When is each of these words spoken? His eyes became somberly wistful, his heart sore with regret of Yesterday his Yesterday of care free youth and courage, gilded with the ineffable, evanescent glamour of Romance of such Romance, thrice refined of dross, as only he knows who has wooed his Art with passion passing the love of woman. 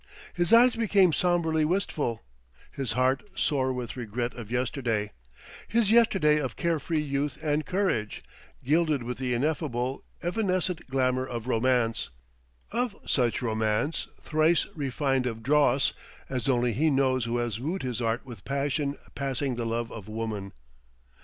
His 0.33 0.51
eyes 0.51 0.75
became 0.75 1.13
somberly 1.13 1.63
wistful, 1.63 2.23
his 2.71 2.93
heart 2.93 3.21
sore 3.35 3.71
with 3.71 3.95
regret 3.95 4.33
of 4.33 4.49
Yesterday 4.49 5.11
his 5.67 5.91
Yesterday 5.91 6.39
of 6.39 6.55
care 6.55 6.79
free 6.79 6.99
youth 7.03 7.37
and 7.43 7.67
courage, 7.67 8.23
gilded 8.65 9.03
with 9.03 9.19
the 9.19 9.35
ineffable, 9.35 10.03
evanescent 10.23 10.89
glamour 10.89 11.27
of 11.27 11.45
Romance 11.45 12.09
of 12.71 12.95
such 13.05 13.43
Romance, 13.43 14.07
thrice 14.19 14.65
refined 14.73 15.27
of 15.27 15.43
dross, 15.43 15.93
as 16.27 16.49
only 16.49 16.73
he 16.73 16.89
knows 16.89 17.25
who 17.25 17.37
has 17.37 17.59
wooed 17.59 17.83
his 17.83 18.01
Art 18.01 18.25
with 18.25 18.43
passion 18.43 18.97
passing 19.13 19.55
the 19.55 19.67
love 19.67 19.91
of 19.91 20.07
woman. 20.07 20.51